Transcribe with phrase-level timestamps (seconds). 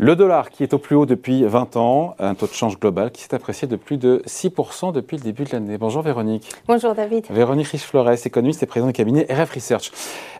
[0.00, 3.10] Le dollar qui est au plus haut depuis 20 ans, un taux de change global
[3.10, 5.76] qui s'est apprécié de plus de 6% depuis le début de l'année.
[5.76, 6.48] Bonjour Véronique.
[6.68, 7.24] Bonjour David.
[7.30, 9.90] Véronique Riche-Flores, économiste et présidente du cabinet RF Research.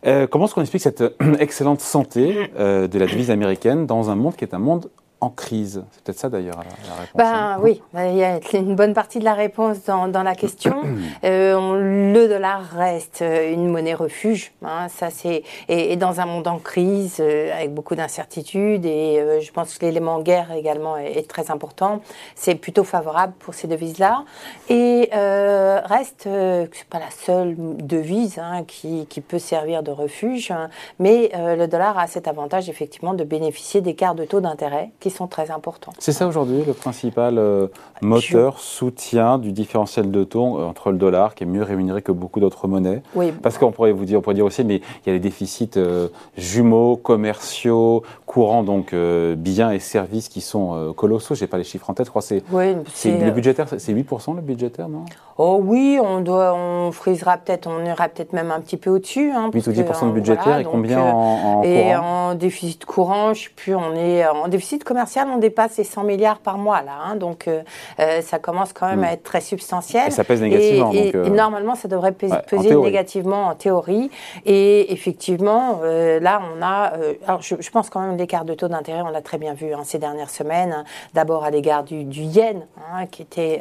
[0.06, 1.02] Euh, comment est-ce qu'on explique cette
[1.40, 4.90] excellente santé euh, de la devise américaine dans un monde qui est un monde
[5.20, 7.14] en crise C'est peut-être ça d'ailleurs la, réponse.
[7.14, 7.58] Ben, hein.
[7.60, 10.82] Oui, il y a une bonne partie de la réponse dans, la question.
[11.24, 14.52] Euh, le dollar reste une monnaie refuge.
[14.64, 19.40] Hein, ça c'est et, dans un monde en crise euh, avec beaucoup d'incertitudes et euh,
[19.40, 22.00] je pense que l'élément guerre également est, très important.
[22.34, 24.24] C'est plutôt favorable pour ces devises-là
[24.68, 30.52] et reste c'est pas la seule devise hein, qui, qui, peut servir de refuge,
[30.98, 35.50] mais le dollar a cet avantage effectivement de bénéficier d'écarts de taux d'intérêt sont très
[35.50, 35.92] importants.
[35.98, 37.68] C'est ça aujourd'hui le principal euh,
[38.02, 42.12] moteur, soutien du différentiel de taux euh, entre le dollar, qui est mieux rémunéré que
[42.12, 43.02] beaucoup d'autres monnaies.
[43.14, 43.32] Oui.
[43.42, 45.70] Parce qu'on pourrait vous dire, on pourrait dire aussi, mais il y a les déficits
[45.76, 51.34] euh, jumeaux, commerciaux, courants, donc biens et services qui sont colossaux.
[51.34, 54.36] Je n'ai pas les chiffres en tête, je crois c'est oui, le budgétaire, c'est 8%
[54.36, 55.04] le budgétaire, non?
[55.38, 59.30] Oh oui, on doit, on frisera peut-être, on ira peut-être même un petit peu au-dessus.
[59.30, 63.40] Hein, 8 ou 10% de budgétaire et combien en, en, Et en déficit courant, je
[63.40, 66.82] ne sais plus, on est en déficit commercial on dépasse les 100 milliards par mois
[66.82, 67.16] là, hein.
[67.16, 67.62] donc euh,
[68.00, 69.14] euh, ça commence quand même à hmm.
[69.14, 70.08] être très substantiel.
[70.08, 70.92] Et ça pèse négativement.
[70.92, 74.10] Et, euh, normalement, ça devrait peser, négativement en théorie.
[74.44, 76.92] Et effectivement, là, on a,
[77.26, 79.80] alors je, pense quand même l'écart de taux d'intérêt, on l'a très bien vu hein,
[79.84, 80.84] ces dernières semaines.
[81.14, 83.60] D'abord à l'égard du, yen, hein, qui était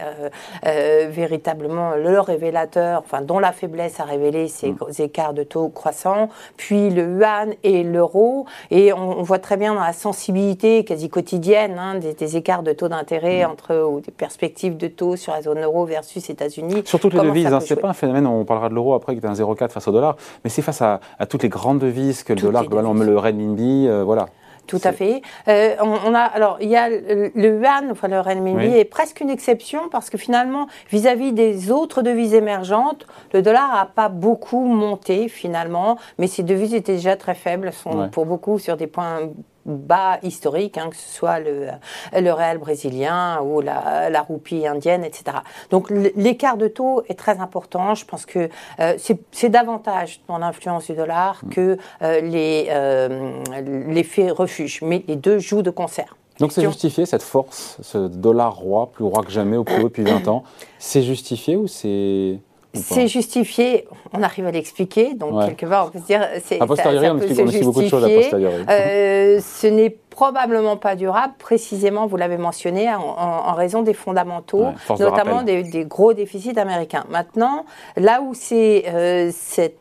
[0.64, 4.78] véritablement le révélateur, enfin dont la faiblesse a révélé ces hmm.
[5.00, 6.30] écarts de taux croissants.
[6.58, 11.10] Puis le yuan et l'euro, et on, on voit très bien dans la sensibilité quasi
[11.10, 11.38] quotidienne
[11.80, 13.50] Hein, des, écarts de taux d'intérêt mm.
[13.50, 16.84] entre ou des perspectives de taux sur la zone euro versus États-Unis.
[16.86, 18.26] Sur toutes les devises, c'est pas un phénomène.
[18.28, 20.82] On parlera de l'euro après qui est un 0,4 face au dollar, mais c'est face
[20.82, 24.28] à, toutes les grandes devises que le dollar globalement, le renminbi, euh, voilà.
[24.68, 25.22] Tout à fait.
[25.48, 29.30] Euh, on, a alors il y a le, yuan, enfin le renminbi est presque une
[29.30, 35.30] exception parce que finalement vis-à-vis des autres devises émergentes, le dollar n'a pas beaucoup monté
[35.30, 39.22] finalement, mais ces devises étaient déjà très faibles, sont pour beaucoup sur des points
[39.68, 41.68] bas historiques, hein, que ce soit le,
[42.14, 45.38] le réal brésilien ou la, la, roupie indienne, etc.
[45.70, 47.94] Donc l'écart de taux est très important.
[47.94, 48.98] Je pense que euh,
[49.32, 51.50] c'est davantage dans l'influence du dollar mm.
[51.50, 53.44] que euh, les euh,
[53.88, 56.16] l'effet refuge, mais les deux jouent de concert.
[56.40, 59.88] Donc c'est justifié cette force, ce dollar roi, plus roi que jamais au plus haut
[59.90, 60.44] depuis 20 ans.
[60.78, 62.40] C'est justifié ou c'est
[62.74, 66.22] c'est justifié, on arrive à l'expliquer, donc quelque part on peut se dire...
[66.60, 68.64] A posteriori, on, explique, beaucoup de choses a posteriori.
[68.70, 74.66] Euh, ce n'est probablement pas durable, précisément, vous l'avez mentionné, en, raison des fondamentaux,
[75.00, 77.04] notamment des, gros déficits américains.
[77.10, 77.66] Maintenant,
[77.98, 79.30] là où c'est euh,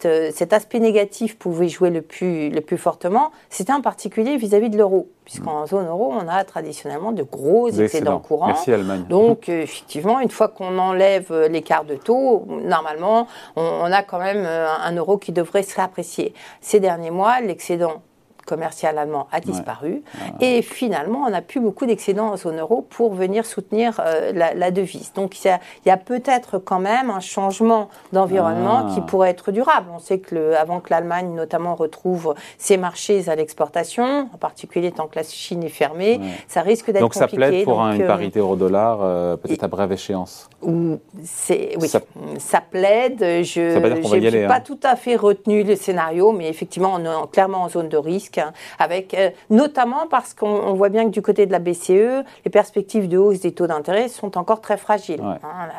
[0.05, 4.69] euh, cet aspect négatif pouvait jouer le plus, le plus fortement, c'était en particulier vis-à-vis
[4.69, 5.69] de l'euro, puisqu'en mm.
[5.69, 8.49] zone euro, on a traditionnellement de gros excédents courants.
[8.49, 9.07] Merci Allemagne.
[9.09, 13.27] Donc, euh, effectivement, une fois qu'on enlève l'écart de taux, normalement,
[13.57, 16.35] on, on, a quand même un euro qui devrait se réapprécier.
[16.61, 18.03] Ces derniers mois, l'excédent
[18.47, 20.03] commercial allemand a disparu.
[20.41, 24.71] Et finalement, on n'a plus beaucoup d'excédents en zone euro pour venir soutenir euh, la,
[24.71, 25.13] devise.
[25.15, 29.07] Donc il y a, peut-être quand même un changement d'environnement qui ah.
[29.07, 29.89] pourrait être durable.
[29.95, 34.93] On sait que le, avant que l'Allemagne notamment retrouve ses marchés à l'exportation, en particulier
[34.93, 37.21] tant que la Chine est fermée, ça risque d'être compliqué.
[37.21, 40.49] Donc ça plaide pour une euh, parité euro-dollar euh, peut-être à brève échéance.
[40.63, 41.89] oui,
[42.39, 43.19] ça, plaide.
[43.21, 44.61] Je n'ai pas hein.
[44.61, 48.36] tout à fait retenu le scénario, mais effectivement, on est clairement en zone de risque
[48.79, 53.09] avec euh, notamment parce qu'on voit bien que du côté de la BCE, les perspectives
[53.09, 55.23] de hausse des taux d'intérêt sont encore très fragiles.
[55.23, 55.39] Hein,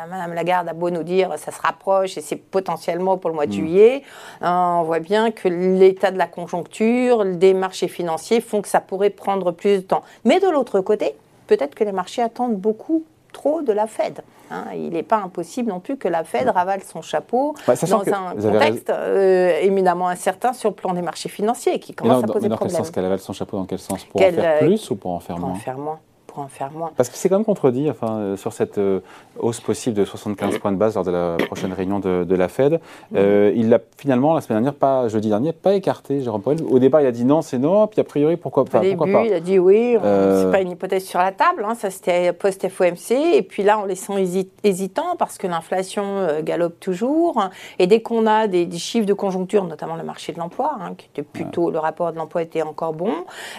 [0.09, 3.45] Madame Lagarde a beau nous dire ça se rapproche et c'est potentiellement pour le mois
[3.45, 3.55] de mm.
[3.55, 4.03] juillet,
[4.41, 8.81] hein, on voit bien que l'état de la conjoncture, des marchés financiers font que ça
[8.81, 10.03] pourrait prendre plus de temps.
[10.25, 11.15] Mais de l'autre côté,
[11.47, 13.03] peut-être que les marchés attendent beaucoup
[13.37, 14.21] trop de la Fed.
[14.49, 14.63] Hein.
[14.73, 18.33] il n'est pas impossible non plus que la Fed ravale son chapeau bah, dans un
[18.33, 22.55] contexte euh, éminemment incertain sur le plan des marchés financiers qui commence à poser mais
[22.55, 22.89] dans quel sens?
[22.89, 24.05] Qu'elle ravale son chapeau Dans quel sens?
[24.05, 25.99] Pour en faire euh, plus ou pour en faire moins Pour en faire moins
[26.41, 26.91] en faire moins.
[26.95, 28.99] Parce que c'est quand même contredit enfin, euh, sur cette euh,
[29.39, 32.79] hausse possible de 75 points de base lors de la prochaine réunion de, la Fed.
[33.15, 36.59] Euh, il l'a finalement, la semaine dernière, pas, jeudi dernier, pas écarté, Jérôme Powell.
[36.69, 39.25] Au départ, il a dit non, c'est non, puis a priori, pourquoi, pas, pourquoi pas
[39.25, 43.11] Il a dit oui, c'est pas une hypothèse sur la table, hein, ça c'était post-FOMC,
[43.11, 44.13] et puis là, on les sent
[44.63, 47.49] hésitants parce que l'inflation galope toujours,
[47.79, 51.07] et dès qu'on a des, chiffres de conjoncture, notamment le marché de l'emploi, hein, qui
[51.07, 53.11] était plutôt, le rapport de l'emploi était encore bon,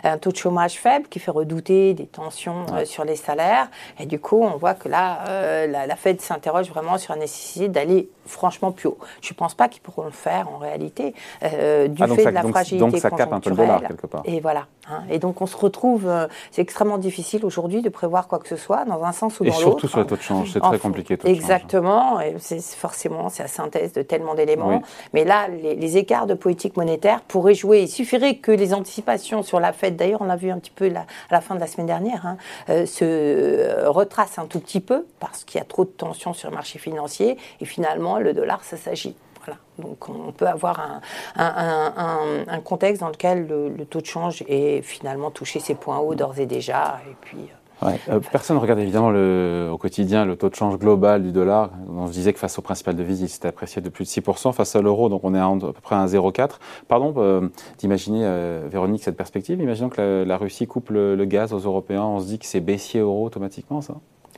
[0.05, 3.69] un taux de chômage faible qui fait redouter des tensions sur les salaires.
[3.99, 7.69] Et du coup, on voit que là, la, la Fed s'interroge vraiment sur la nécessité
[7.69, 8.99] d'aller franchement plus haut.
[9.20, 12.31] Je ne pense pas qu'ils pourront le faire en réalité, euh, du ah, fait de
[12.31, 14.23] la fragilité donc ça capte un peu le dollar quelque part.
[14.25, 14.67] Et voilà.
[14.90, 15.02] Hein.
[15.11, 18.56] Et donc on se retrouve, euh, c'est extrêmement difficile aujourd'hui de prévoir quoi que ce
[18.56, 19.61] soit dans un sens ou dans l'autre.
[19.61, 21.19] Et surtout sur le taux de change, c'est très compliqué.
[21.25, 24.82] Exactement, et c'est forcément c'est la synthèse de tellement d'éléments.
[25.12, 27.81] Mais là, les, écarts de politique monétaire pourraient jouer.
[27.82, 30.90] Il suffirait que les anticipations sur la Fed, d'ailleurs on l'a vu un petit peu
[30.94, 32.37] à la fin de la semaine dernière, hein,
[32.69, 36.50] euh, se retracent un tout petit peu parce qu'il y a trop de tensions sur
[36.50, 39.17] le marché financier et finalement le dollar, ça s'agit.
[39.49, 39.61] Voilà.
[39.79, 41.00] Donc on peut avoir
[41.37, 46.39] un, contexte dans lequel le, taux de change est finalement touché ses points hauts d'ores
[46.39, 47.00] et déjà.
[47.09, 47.39] Et puis,
[47.85, 51.33] euh, euh, personne ne regarde évidemment le, au quotidien le taux de change global du
[51.33, 51.71] dollar.
[51.89, 54.53] On se disait que face au principal devise, il s'était apprécié de plus de 6%.
[54.53, 56.59] Face à l'euro, donc on est à, peu près à 0,4.
[56.89, 57.49] Pardon euh,
[57.79, 58.25] d'imaginer,
[58.69, 59.61] Véronique, cette perspective.
[59.61, 62.03] Imaginons que la, Russie coupe le, le, gaz aux Européens.
[62.03, 63.95] On se dit que c'est baissier euro automatiquement, ça?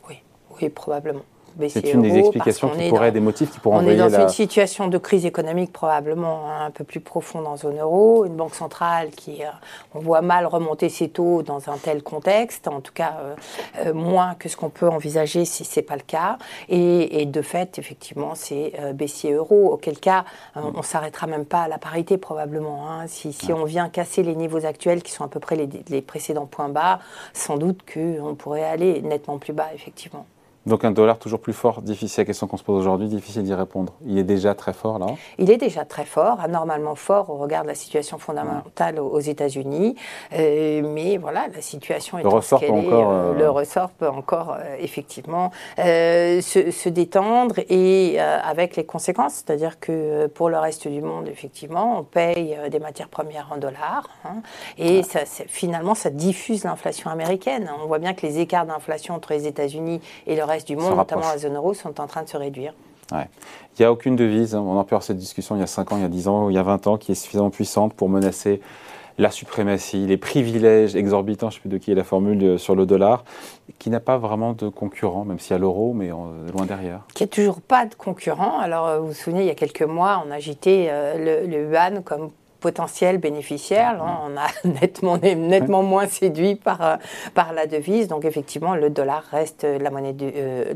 [0.09, 0.17] Oui,
[0.61, 1.23] oui, probablement.
[1.69, 4.89] C'est une des explications qui pourrait, des motifs qui pourraient On est dans une situation
[4.89, 9.43] de crise économique probablement un peu plus profonde en zone euro, une banque centrale qui,
[9.43, 9.49] euh,
[9.95, 13.35] on voit mal remonter ses taux dans un tel contexte, en tout cas euh,
[13.87, 16.39] euh, moins que ce qu'on peut envisager si c'est pas le cas.
[16.69, 20.25] Et, de fait, effectivement, c'est baissier euro, auquel cas
[20.57, 22.91] on, ne s'arrêtera même pas à la parité probablement.
[22.91, 23.07] Hein.
[23.07, 26.03] Si, si on vient casser les niveaux actuels qui sont à peu près les, les
[26.03, 26.99] précédents points bas,
[27.33, 30.27] sans doute qu'on pourrait aller nettement plus bas, effectivement.
[30.71, 33.55] Donc un dollar toujours plus fort, difficile, la question qu'on se pose aujourd'hui, difficile d'y
[33.55, 33.95] répondre.
[34.07, 35.07] Il est déjà très fort là
[35.39, 39.97] Il est déjà très fort, anormalement fort au regard de la situation fondamentale aux États-Unis.
[40.33, 44.53] Euh, mais voilà, la situation est le ressort peut encore, euh, Le ressort peut encore
[44.61, 51.27] euh, effectivement se, détendre et avec les conséquences, c'est-à-dire que pour le reste du monde,
[51.27, 54.43] effectivement, on paye des matières premières en dollars hein,
[54.79, 57.69] et ça, finalement ça diffuse l'inflation américaine.
[57.83, 60.97] On voit bien que les écarts d'inflation entre les États-Unis et le reste du monde,
[60.97, 62.73] notamment la zone euro, sont en train de se réduire.
[63.13, 64.61] Il n'y a aucune devise, hein.
[64.61, 66.29] on a pu avoir cette discussion il y a 5 ans, il y a 10
[66.29, 68.61] ans, il y a 20 ans, qui est suffisamment puissante pour menacer
[69.19, 72.59] la suprématie, les privilèges exorbitants, je ne sais plus de qui est la formule, euh,
[72.59, 73.25] sur le dollar,
[73.79, 77.01] qui n'a pas vraiment de concurrent, même s'il y a l'euro, mais loin derrière.
[77.15, 78.59] Qui n'a toujours pas de concurrent.
[78.61, 81.71] Alors, euh, vous vous souvenez, il y a quelques mois, on agitait euh, le, le
[81.71, 82.31] yuan comme
[82.61, 83.99] potentiel bénéficiaire.
[84.01, 84.47] on a
[84.81, 86.97] nettement, nettement moins séduit par, euh,
[87.35, 88.09] par la devise.
[88.09, 90.75] Donc effectivement, le dollar reste la monnaie de euh,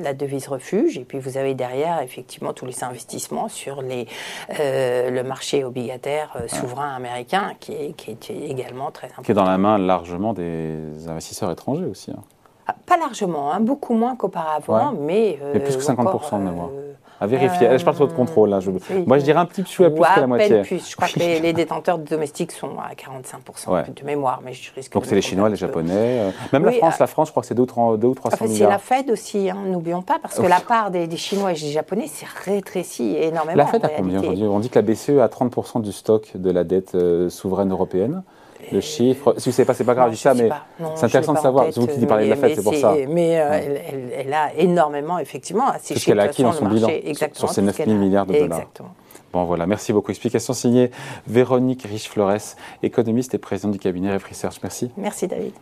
[0.00, 0.98] la devise refuge.
[0.98, 4.06] Et puis vous avez derrière effectivement tous les investissements sur les,
[4.60, 9.22] euh, le marché obligataire souverain américain qui est, qui est également très important.
[9.22, 12.10] Qui est dans la main largement des investisseurs étrangers aussi.
[12.10, 12.22] Hein.
[12.66, 15.60] Ah, pas largement, hein, beaucoup moins qu'auparavant, mais, mais...
[15.60, 16.70] plus que 50% de mémoire
[17.20, 17.78] à vérifier.
[17.78, 18.50] je parle sur votre contrôle.
[18.50, 18.60] Là.
[18.60, 18.70] Je...
[19.06, 20.62] Moi, je dirais un petit peu plus que la moitié.
[20.62, 20.90] Plus.
[20.90, 25.06] Je crois que les, détenteurs domestiques sont à 45% de mémoire, mais je risque Donc
[25.06, 25.92] c'est les Chinois, les Japonais.
[25.94, 28.46] Euh, même la France, euh, la France, je crois que c'est 2 ou 300 enfin.
[28.48, 31.70] C'est la Fed aussi, hein, n'oublions pas, parce que la part des, Chinois et des
[31.70, 33.56] Japonais s'est rétrécie énormément.
[33.56, 34.44] La Fed a combien aujourd'hui?
[34.44, 38.22] On dit que la BCE a 30% du stock de la dette euh, souveraine européenne
[38.72, 39.34] le chiffre.
[39.38, 40.50] Si vous ne savez pas, c'est pas grave, je dis ça, mais
[40.94, 41.66] c'est intéressant de savoir.
[41.70, 42.94] C'est vous qui parlez de la fête, c'est pour ça.
[43.08, 43.78] Mais euh,
[44.16, 46.88] elle, a énormément, effectivement, C'est ce qu'elle a acquis dans son bilan,
[47.32, 48.58] sur ces 9 000 milliards de dollars.
[48.58, 48.94] Exactement.
[49.32, 50.10] Bon, voilà, merci beaucoup.
[50.10, 50.90] Explication signée
[51.26, 54.60] Véronique Riche-Flores, économiste et présidente du cabinet Ref Research.
[54.62, 54.90] Merci.
[54.96, 55.52] Merci, David.